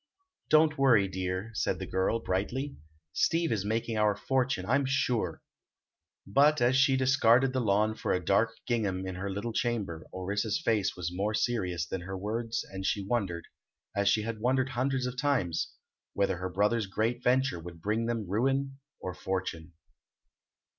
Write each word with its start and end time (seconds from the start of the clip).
"Don't 0.49 0.79
worry, 0.79 1.07
dear," 1.07 1.51
said 1.53 1.77
the 1.77 1.85
girl, 1.85 2.19
brightly. 2.19 2.75
"Steve 3.13 3.51
is 3.51 3.63
making 3.63 3.99
our 3.99 4.15
fortune, 4.15 4.65
I'm 4.65 4.83
sure." 4.87 5.43
But 6.25 6.59
as 6.59 6.75
she 6.75 6.97
discarded 6.97 7.53
the 7.53 7.59
lawn 7.61 7.93
for 7.93 8.11
a 8.11 8.19
dark 8.25 8.49
gingham 8.65 9.05
in 9.05 9.13
her 9.13 9.29
little 9.29 9.53
chamber, 9.53 10.07
Orissa's 10.11 10.59
face 10.59 10.95
was 10.97 11.13
more 11.15 11.35
serious 11.35 11.85
than 11.85 12.01
her 12.01 12.17
words 12.17 12.63
and 12.63 12.83
she 12.83 13.05
wondered—as 13.05 14.09
she 14.09 14.23
had 14.23 14.39
wondered 14.39 14.69
hundreds 14.69 15.05
of 15.05 15.17
times—whether 15.21 16.37
her 16.37 16.49
brother's 16.49 16.87
great 16.87 17.21
venture 17.23 17.59
would 17.59 17.79
bring 17.79 18.07
them 18.07 18.27
ruin 18.27 18.79
or 18.99 19.13
fortune. 19.13 19.73